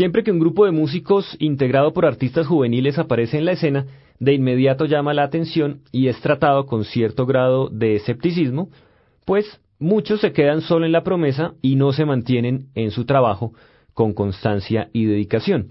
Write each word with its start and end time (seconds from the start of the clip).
Siempre 0.00 0.24
que 0.24 0.32
un 0.32 0.38
grupo 0.38 0.64
de 0.64 0.70
músicos 0.70 1.36
integrado 1.40 1.92
por 1.92 2.06
artistas 2.06 2.46
juveniles 2.46 2.98
aparece 2.98 3.36
en 3.36 3.44
la 3.44 3.52
escena, 3.52 3.84
de 4.18 4.32
inmediato 4.32 4.86
llama 4.86 5.12
la 5.12 5.24
atención 5.24 5.82
y 5.92 6.08
es 6.08 6.18
tratado 6.22 6.64
con 6.64 6.84
cierto 6.84 7.26
grado 7.26 7.68
de 7.68 7.96
escepticismo, 7.96 8.70
pues 9.26 9.60
muchos 9.78 10.22
se 10.22 10.32
quedan 10.32 10.62
solo 10.62 10.86
en 10.86 10.92
la 10.92 11.02
promesa 11.02 11.52
y 11.60 11.76
no 11.76 11.92
se 11.92 12.06
mantienen 12.06 12.68
en 12.74 12.92
su 12.92 13.04
trabajo 13.04 13.52
con 13.92 14.14
constancia 14.14 14.88
y 14.94 15.04
dedicación. 15.04 15.68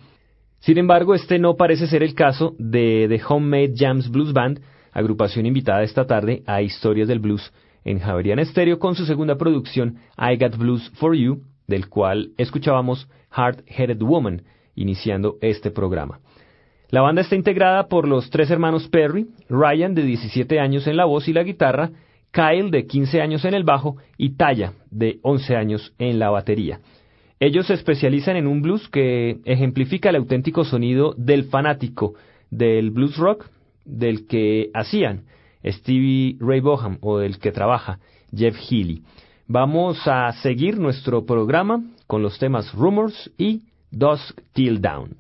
Sin 0.59 0.78
embargo, 0.78 1.16
este 1.16 1.39
no 1.39 1.56
parece 1.56 1.88
ser 1.88 2.03
el 2.03 2.13
caso 2.13 2.53
de 2.59 3.07
The 3.09 3.22
Homemade 3.28 3.73
Jams 3.75 4.12
Blues 4.12 4.31
Band, 4.31 4.62
agrupación 4.91 5.47
invitada 5.47 5.81
esta 5.81 6.06
tarde 6.06 6.44
a 6.45 6.62
Historias 6.62 7.07
del 7.07 7.18
Blues 7.18 7.51
en 7.84 7.97
Javerian 7.97 8.45
Stereo 8.45 8.78
con 8.78 8.94
su 8.94 9.07
segunda 9.07 9.39
producción 9.39 9.97
I 10.19 10.38
Got 10.38 10.56
Blues 10.56 10.88
for 11.00 11.15
You, 11.15 11.42
del 11.69 11.88
cual 11.88 12.31
escuchábamos 12.38 13.07
Hard 13.30 13.63
Headed 13.68 14.01
Woman, 14.01 14.42
iniciando 14.75 15.38
este 15.39 15.69
programa. 15.69 16.19
La 16.89 17.01
banda 17.01 17.21
está 17.21 17.36
integrada 17.36 17.88
por 17.88 18.07
los 18.07 18.31
tres 18.31 18.50
hermanos 18.50 18.88
Perry, 18.88 19.27
Ryan 19.48 19.94
de 19.94 20.04
17 20.04 20.60
años 20.60 20.88
en 20.88 20.98
la 20.98 21.06
voz 21.06 21.27
y 21.27 21.33
la 21.33 21.44
guitarra, 21.44 21.92
Kyle 22.31 22.71
de 22.71 22.88
15 22.88 23.21
años 23.21 23.45
en 23.45 23.54
el 23.54 23.63
bajo 23.63 23.98
y 24.18 24.31
Taya 24.31 24.74
de 24.89 25.19
11 25.21 25.56
años 25.56 25.94
en 26.00 26.18
la 26.18 26.31
batería. 26.31 26.80
Ellos 27.39 27.68
se 27.68 27.75
especializan 27.75 28.36
en 28.36 28.48
un 28.48 28.63
blues 28.63 28.89
que 28.89 29.38
ejemplifica 29.45 30.10
el 30.10 30.15
auténtico 30.15 30.65
sonido 30.65 31.13
del 31.18 31.45
fanático 31.45 32.15
del 32.50 32.89
blues 32.89 33.15
rock 33.18 33.45
del 33.86 34.25
que 34.27 34.72
hacían 34.74 35.25
Stevie 35.63 36.38
Ray 36.39 36.62
Boham 36.62 36.98
o 37.01 37.19
del 37.19 37.38
que 37.38 37.51
trabaja 37.51 38.00
Jeff 38.36 38.56
Healy. 38.57 39.04
Vamos 39.51 39.98
a 40.06 40.31
seguir 40.44 40.80
nuestro 40.80 41.25
programa 41.25 41.84
con 42.06 42.22
los 42.22 42.38
temas 42.38 42.72
Rumors 42.72 43.31
y 43.36 43.63
Dusk 43.90 44.40
Till 44.54 44.80
Down. 44.80 45.19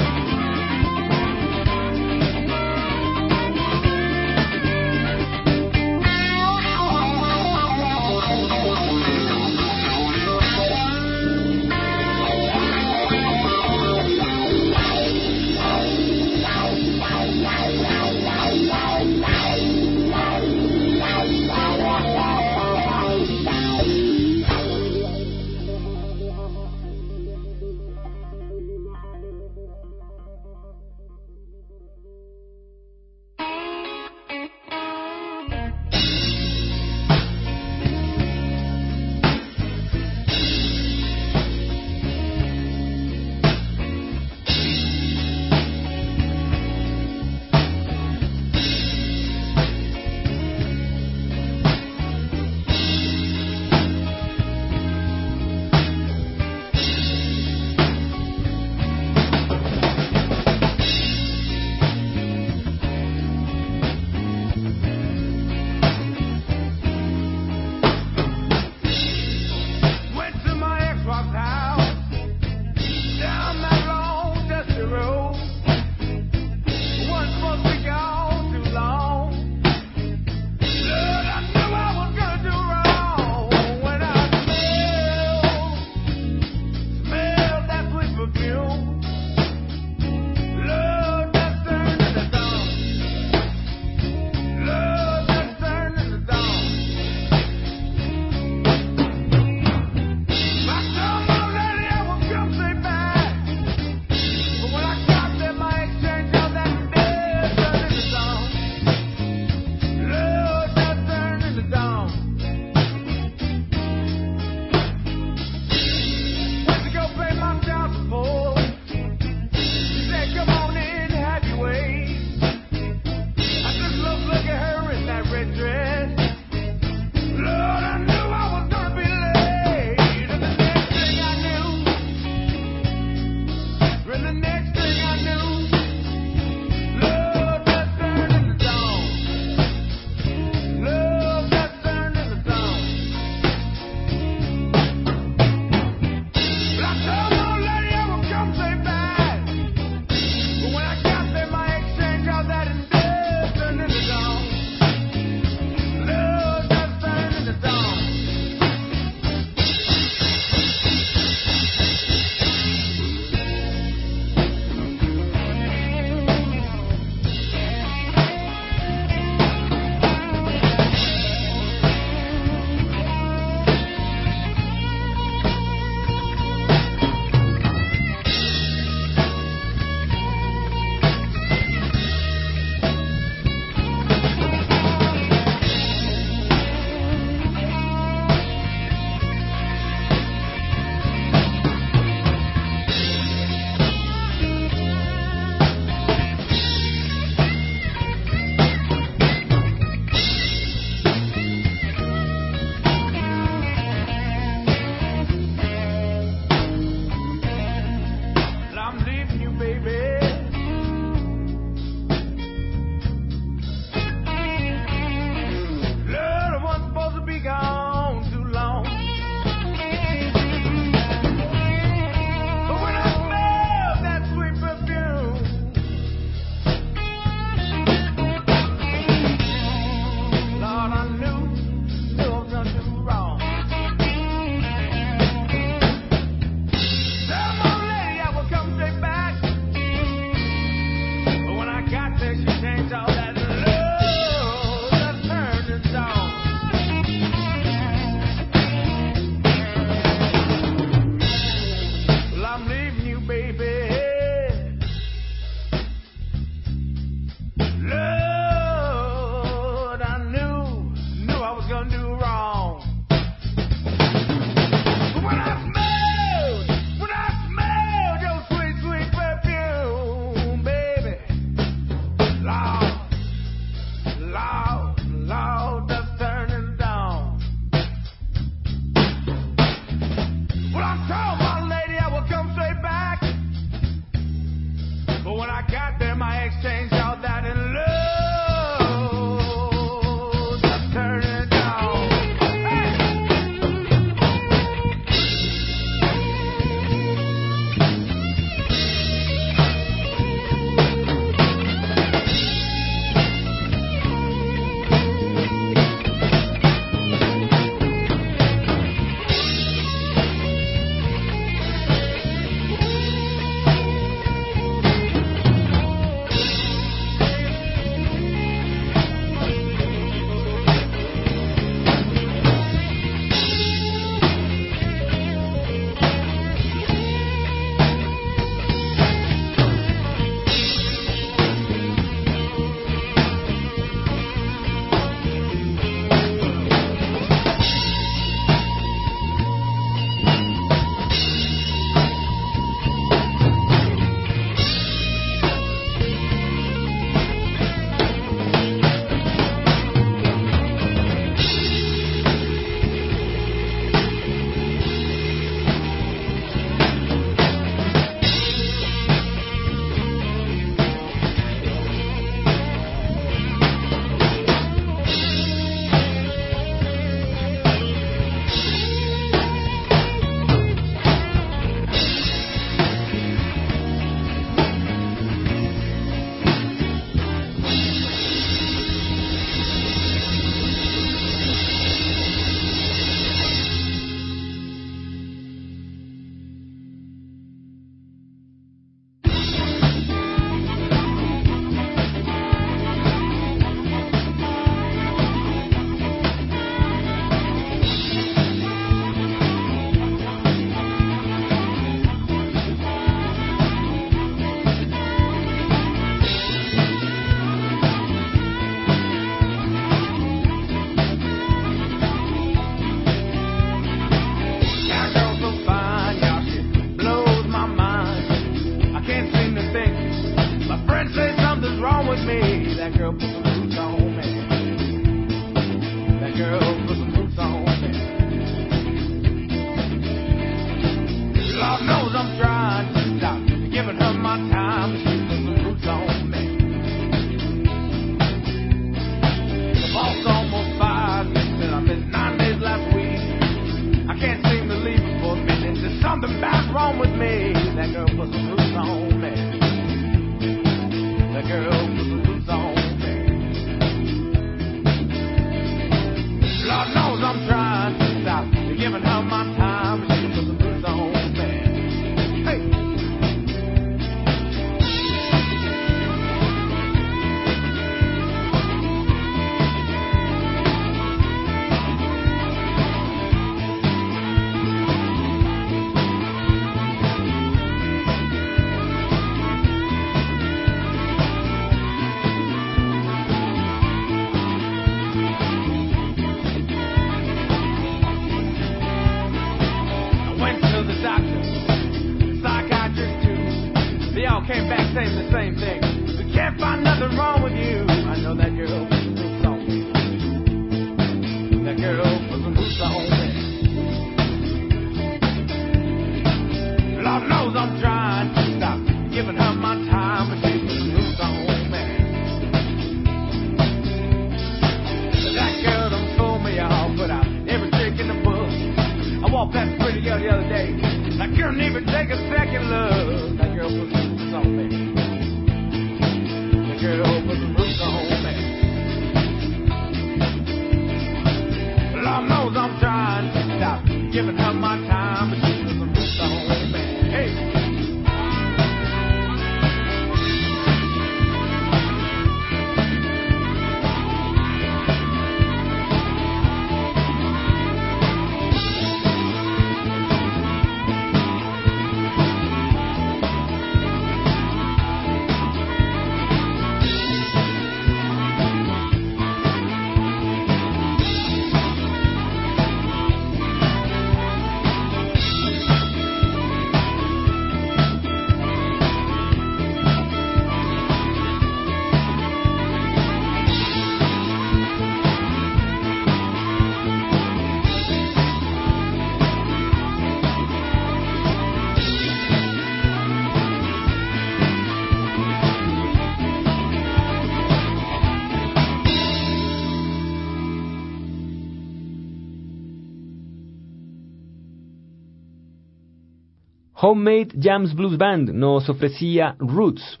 Homemade 596.86 597.28
Jams 597.40 597.74
Blues 597.74 597.96
Band 597.96 598.28
nos 598.34 598.68
ofrecía 598.68 599.36
Roots. 599.38 600.00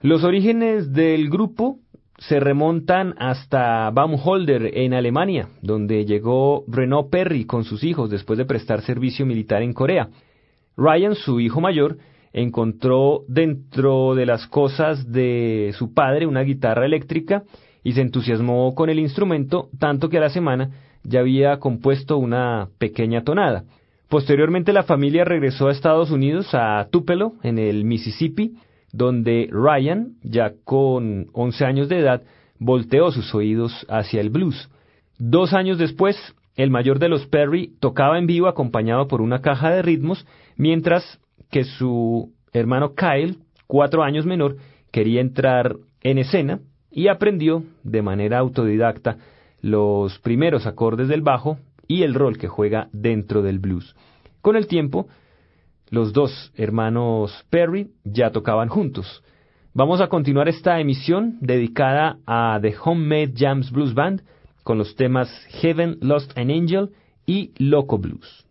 Los 0.00 0.24
orígenes 0.24 0.90
del 0.90 1.28
grupo 1.28 1.80
se 2.16 2.40
remontan 2.40 3.14
hasta 3.18 3.90
Baumholder 3.90 4.70
en 4.72 4.94
Alemania, 4.94 5.50
donde 5.60 6.06
llegó 6.06 6.64
Renaud 6.66 7.10
Perry 7.10 7.44
con 7.44 7.64
sus 7.64 7.84
hijos 7.84 8.08
después 8.08 8.38
de 8.38 8.46
prestar 8.46 8.80
servicio 8.80 9.26
militar 9.26 9.60
en 9.60 9.74
Corea. 9.74 10.08
Ryan, 10.78 11.14
su 11.14 11.40
hijo 11.40 11.60
mayor, 11.60 11.98
encontró 12.32 13.24
dentro 13.28 14.14
de 14.14 14.24
las 14.24 14.46
cosas 14.46 15.12
de 15.12 15.74
su 15.76 15.92
padre 15.92 16.26
una 16.26 16.40
guitarra 16.40 16.86
eléctrica 16.86 17.42
y 17.82 17.92
se 17.92 18.00
entusiasmó 18.00 18.74
con 18.74 18.88
el 18.88 18.98
instrumento, 18.98 19.68
tanto 19.78 20.08
que 20.08 20.16
a 20.16 20.22
la 20.22 20.30
semana 20.30 20.70
ya 21.02 21.20
había 21.20 21.58
compuesto 21.58 22.16
una 22.16 22.70
pequeña 22.78 23.24
tonada. 23.24 23.64
Posteriormente 24.14 24.72
la 24.72 24.84
familia 24.84 25.24
regresó 25.24 25.66
a 25.66 25.72
Estados 25.72 26.12
Unidos, 26.12 26.50
a 26.52 26.86
Tupelo, 26.88 27.32
en 27.42 27.58
el 27.58 27.84
Mississippi, 27.84 28.54
donde 28.92 29.48
Ryan, 29.50 30.12
ya 30.22 30.52
con 30.62 31.26
11 31.32 31.64
años 31.64 31.88
de 31.88 31.98
edad, 31.98 32.22
volteó 32.60 33.10
sus 33.10 33.34
oídos 33.34 33.84
hacia 33.88 34.20
el 34.20 34.30
blues. 34.30 34.70
Dos 35.18 35.52
años 35.52 35.78
después, 35.78 36.16
el 36.54 36.70
mayor 36.70 37.00
de 37.00 37.08
los 37.08 37.26
Perry 37.26 37.72
tocaba 37.80 38.16
en 38.16 38.28
vivo 38.28 38.46
acompañado 38.46 39.08
por 39.08 39.20
una 39.20 39.40
caja 39.40 39.70
de 39.70 39.82
ritmos, 39.82 40.24
mientras 40.56 41.18
que 41.50 41.64
su 41.64 42.32
hermano 42.52 42.94
Kyle, 42.94 43.38
cuatro 43.66 44.04
años 44.04 44.26
menor, 44.26 44.58
quería 44.92 45.22
entrar 45.22 45.74
en 46.02 46.18
escena 46.18 46.60
y 46.88 47.08
aprendió 47.08 47.64
de 47.82 48.02
manera 48.02 48.38
autodidacta 48.38 49.16
los 49.60 50.20
primeros 50.20 50.68
acordes 50.68 51.08
del 51.08 51.22
bajo 51.22 51.58
y 51.88 52.02
el 52.02 52.14
rol 52.14 52.38
que 52.38 52.48
juega 52.48 52.88
dentro 52.92 53.42
del 53.42 53.58
blues. 53.58 53.94
Con 54.40 54.56
el 54.56 54.66
tiempo, 54.66 55.08
los 55.90 56.12
dos 56.12 56.52
hermanos 56.56 57.44
Perry 57.50 57.90
ya 58.04 58.30
tocaban 58.30 58.68
juntos. 58.68 59.22
Vamos 59.72 60.00
a 60.00 60.08
continuar 60.08 60.48
esta 60.48 60.78
emisión 60.80 61.38
dedicada 61.40 62.18
a 62.26 62.58
The 62.60 62.74
Homemade 62.82 63.32
Jams 63.36 63.70
Blues 63.70 63.94
Band 63.94 64.22
con 64.62 64.78
los 64.78 64.96
temas 64.96 65.28
Heaven 65.60 65.98
Lost 66.00 66.36
an 66.38 66.50
Angel 66.50 66.90
y 67.26 67.52
Loco 67.58 67.98
Blues. 67.98 68.43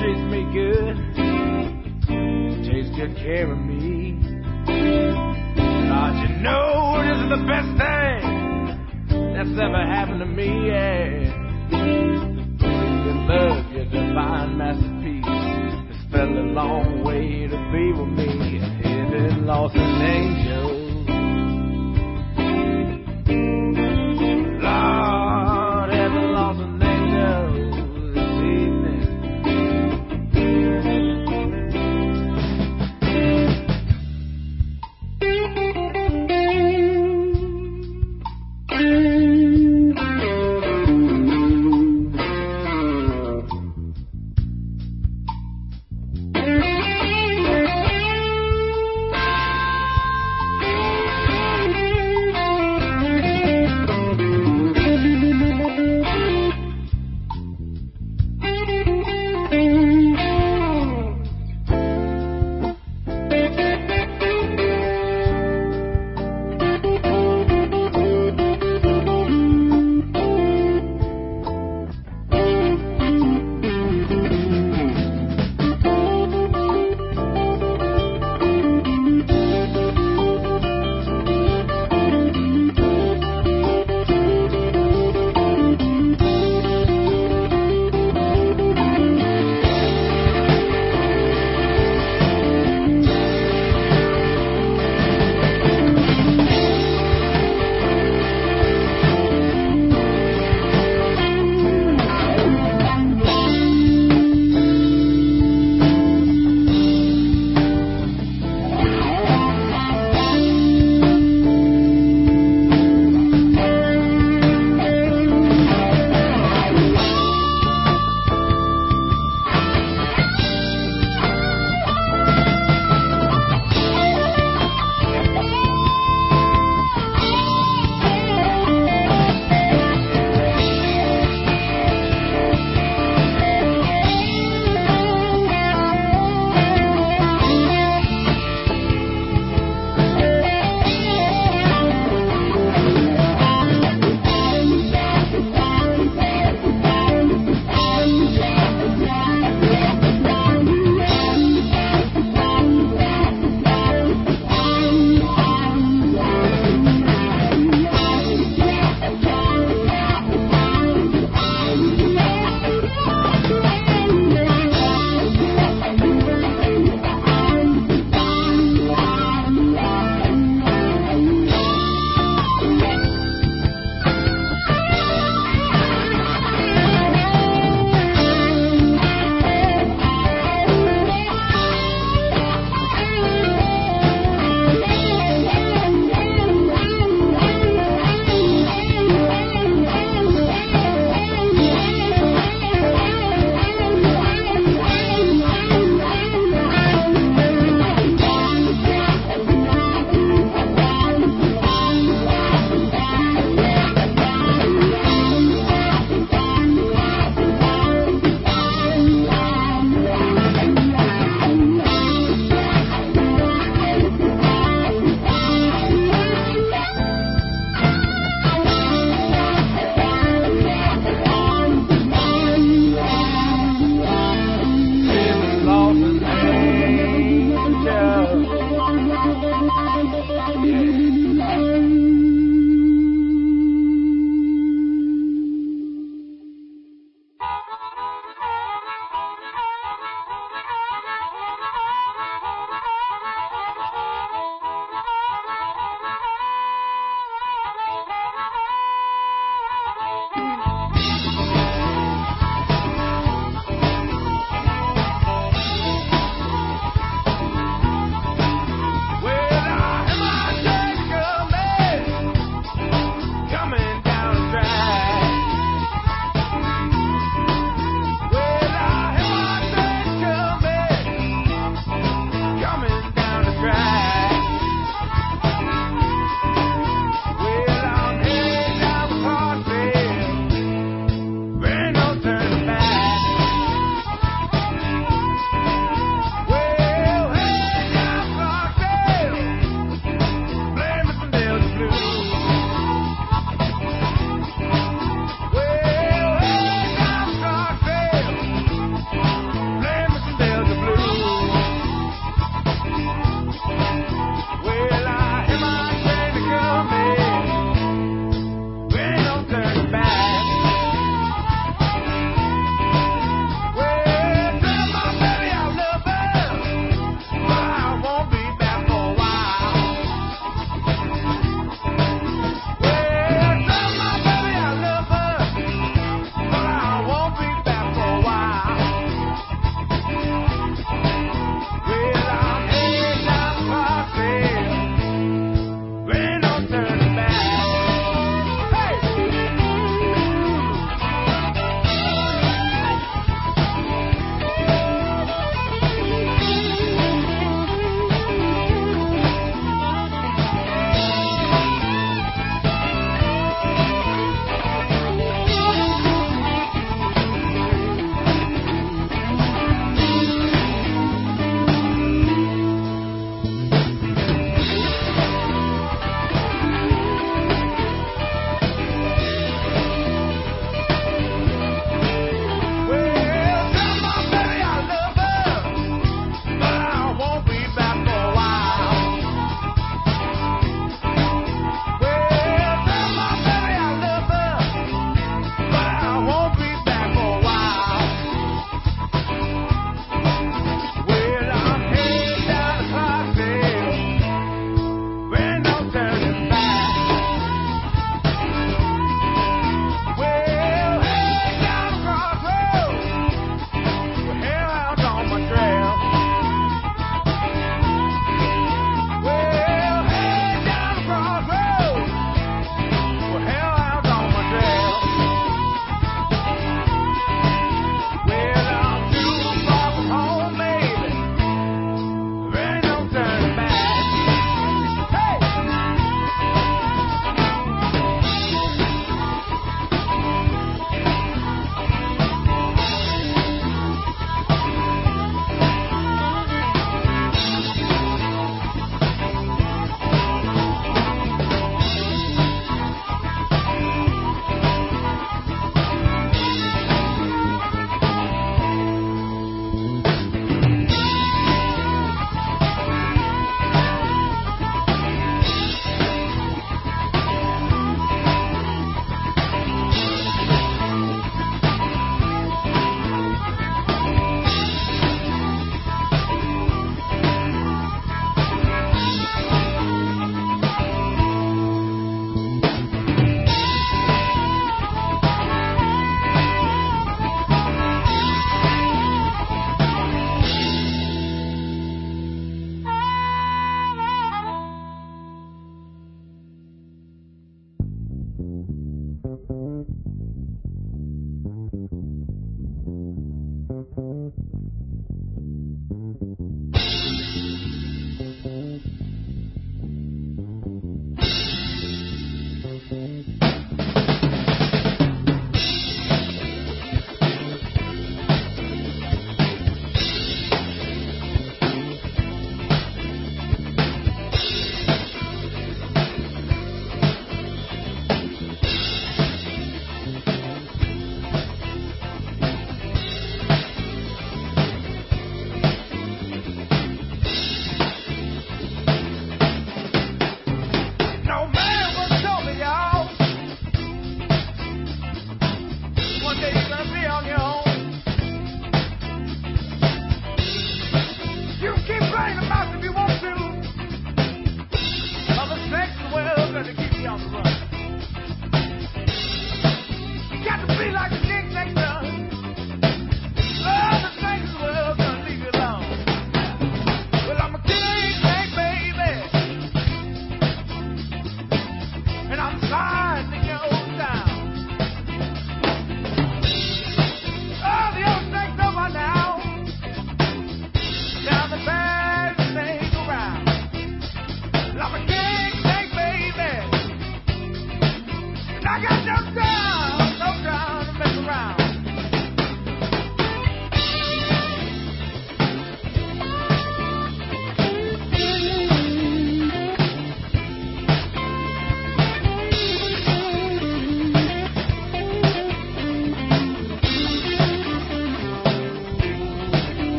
Treats 0.00 0.20
me 0.30 0.42
good, 0.52 0.96
takes 2.64 2.90
good 2.96 3.16
care 3.16 3.50
of 3.50 3.58
me. 3.58 3.95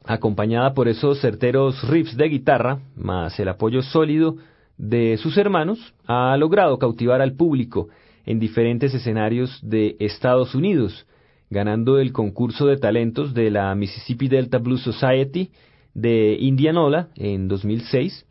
acompañada 0.06 0.72
por 0.72 0.88
esos 0.88 1.20
certeros 1.20 1.86
riffs 1.90 2.16
de 2.16 2.30
guitarra, 2.30 2.78
más 2.96 3.38
el 3.38 3.50
apoyo 3.50 3.82
sólido 3.82 4.36
de 4.78 5.18
sus 5.18 5.36
hermanos, 5.36 5.92
ha 6.06 6.34
logrado 6.38 6.78
cautivar 6.78 7.20
al 7.20 7.34
público 7.34 7.88
en 8.24 8.40
diferentes 8.40 8.94
escenarios 8.94 9.60
de 9.62 9.96
Estados 10.00 10.54
Unidos, 10.54 11.06
ganando 11.50 11.98
el 11.98 12.14
concurso 12.14 12.66
de 12.66 12.78
talentos 12.78 13.34
de 13.34 13.50
la 13.50 13.74
Mississippi 13.74 14.26
Delta 14.28 14.56
Blues 14.56 14.80
Society 14.80 15.50
de 15.94 16.36
Indianola 16.40 17.08
en 17.16 17.48
2006. 17.48 18.26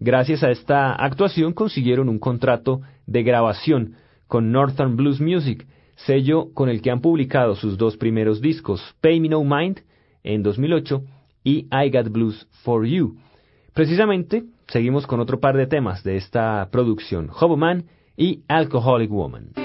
Gracias 0.00 0.42
a 0.42 0.50
esta 0.50 0.92
actuación 0.92 1.52
consiguieron 1.52 2.08
un 2.08 2.18
contrato 2.18 2.80
de 3.06 3.22
grabación 3.22 3.94
con 4.26 4.50
Northern 4.50 4.96
Blues 4.96 5.20
Music, 5.20 5.66
sello 5.94 6.52
con 6.54 6.68
el 6.68 6.82
que 6.82 6.90
han 6.90 7.00
publicado 7.00 7.54
sus 7.54 7.78
dos 7.78 7.96
primeros 7.96 8.40
discos, 8.40 8.82
Pay 9.00 9.20
Me 9.20 9.28
No 9.28 9.44
Mind 9.44 9.80
en 10.24 10.42
2008 10.42 11.02
y 11.44 11.66
I 11.70 11.90
Got 11.92 12.08
Blues 12.10 12.48
for 12.62 12.86
You. 12.86 13.16
Precisamente, 13.74 14.44
seguimos 14.68 15.06
con 15.06 15.20
otro 15.20 15.40
par 15.40 15.56
de 15.56 15.66
temas 15.66 16.02
de 16.02 16.16
esta 16.16 16.68
producción, 16.70 17.30
Man 17.56 17.84
y 18.16 18.42
Alcoholic 18.48 19.10
Woman. 19.10 19.61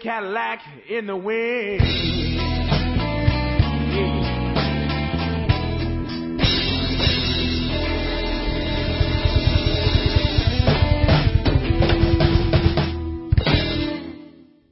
Cadillac 0.00 0.60
in 0.88 1.06
the 1.06 1.16
wind. 1.16 1.80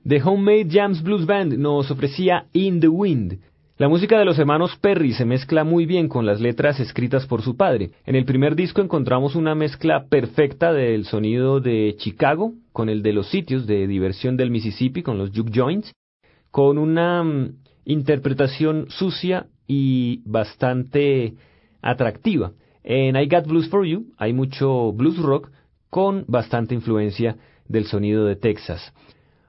The 0.07 0.19
Homemade 0.21 0.71
Jams 0.71 1.03
Blues 1.03 1.27
Band 1.27 1.59
nos 1.59 1.91
ofrecía 1.91 2.47
In 2.55 2.81
the 2.81 2.89
Wind. 2.89 3.39
La 3.79 3.89
música 3.89 4.19
de 4.19 4.25
los 4.25 4.41
hermanos 4.41 4.77
Perry 4.81 5.13
se 5.13 5.25
mezcla 5.25 5.63
muy 5.63 5.87
bien 5.87 6.09
con 6.09 6.27
las 6.27 6.41
letras 6.41 6.81
escritas 6.81 7.29
por 7.29 7.43
su 7.43 7.57
padre. 7.57 7.93
En 8.07 8.17
el 8.17 8.25
primer 8.25 8.57
disco 8.57 8.83
encontramos 8.83 9.37
una 9.37 9.55
mezcla 9.55 10.07
perfecta 10.09 10.73
del 10.73 11.05
sonido 11.05 11.61
de 11.61 11.95
Chicago 11.97 12.55
con 12.73 12.89
el 12.89 13.05
de 13.05 13.13
los 13.13 13.29
sitios 13.29 13.69
de 13.69 13.87
diversión 13.87 14.37
del 14.37 14.51
Mississippi 14.51 15.05
con 15.05 15.17
los 15.17 15.31
juke 15.31 15.53
joints, 15.55 15.93
con 16.51 16.77
una 16.77 17.23
mm, 17.23 17.53
interpretación 17.85 18.87
sucia 18.89 19.47
y 19.69 20.23
bastante 20.25 21.35
atractiva. 21.81 22.55
En 22.83 23.15
I 23.15 23.29
Got 23.29 23.47
Blues 23.47 23.69
for 23.69 23.87
You 23.87 24.07
hay 24.17 24.33
mucho 24.33 24.91
blues 24.93 25.19
rock 25.19 25.53
con 25.89 26.25
bastante 26.27 26.75
influencia 26.75 27.37
del 27.69 27.87
sonido 27.87 28.25
de 28.25 28.35
Texas. 28.35 28.93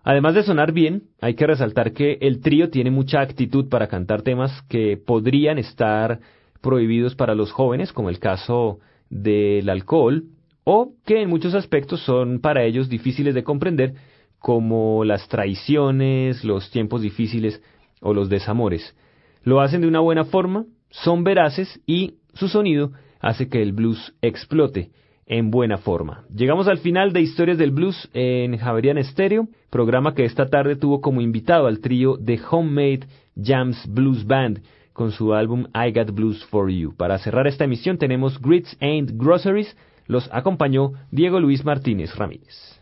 Además 0.03 0.33
de 0.33 0.43
sonar 0.43 0.71
bien, 0.71 1.03
hay 1.21 1.35
que 1.35 1.47
resaltar 1.47 1.93
que 1.93 2.17
el 2.21 2.39
trío 2.41 2.69
tiene 2.69 2.91
mucha 2.91 3.21
actitud 3.21 3.67
para 3.69 3.87
cantar 3.87 4.21
temas 4.21 4.61
que 4.69 4.97
podrían 4.97 5.57
estar 5.57 6.19
prohibidos 6.61 7.15
para 7.15 7.35
los 7.35 7.51
jóvenes, 7.51 7.91
como 7.91 8.09
el 8.09 8.19
caso 8.19 8.79
del 9.09 9.69
alcohol, 9.69 10.25
o 10.63 10.93
que 11.05 11.21
en 11.21 11.29
muchos 11.29 11.53
aspectos 11.53 12.01
son 12.01 12.39
para 12.39 12.63
ellos 12.63 12.89
difíciles 12.89 13.33
de 13.33 13.43
comprender, 13.43 13.95
como 14.39 15.03
las 15.03 15.27
traiciones, 15.27 16.43
los 16.43 16.71
tiempos 16.71 17.01
difíciles 17.01 17.61
o 18.01 18.13
los 18.13 18.29
desamores. 18.29 18.95
Lo 19.43 19.61
hacen 19.61 19.81
de 19.81 19.87
una 19.87 19.99
buena 19.99 20.25
forma, 20.25 20.65
son 20.89 21.23
veraces 21.23 21.81
y 21.85 22.15
su 22.33 22.47
sonido 22.47 22.91
hace 23.19 23.49
que 23.49 23.61
el 23.61 23.73
blues 23.73 24.13
explote 24.21 24.91
en 25.29 25.51
buena 25.51 25.77
forma. 25.77 26.23
Llegamos 26.35 26.67
al 26.67 26.79
final 26.79 27.13
de 27.13 27.21
Historias 27.21 27.57
del 27.57 27.71
Blues 27.71 28.09
en 28.13 28.57
Javerian 28.57 29.01
Stereo, 29.01 29.47
programa 29.69 30.15
que 30.15 30.25
esta 30.25 30.47
tarde 30.47 30.75
tuvo 30.75 30.99
como 30.99 31.21
invitado 31.21 31.67
al 31.67 31.79
trío 31.79 32.17
The 32.17 32.39
Homemade 32.49 33.07
Jams 33.41 33.87
Blues 33.87 34.25
Band 34.25 34.61
con 34.91 35.11
su 35.11 35.33
álbum 35.33 35.67
I 35.73 35.93
Got 35.93 36.11
Blues 36.11 36.43
for 36.45 36.69
You. 36.69 36.95
Para 36.97 37.19
cerrar 37.19 37.47
esta 37.47 37.63
emisión 37.63 37.97
tenemos 37.97 38.41
Grits 38.41 38.75
Ain't 38.81 39.11
Groceries, 39.13 39.77
los 40.07 40.27
acompañó 40.33 40.93
Diego 41.11 41.39
Luis 41.39 41.63
Martínez 41.63 42.13
Ramírez. 42.15 42.81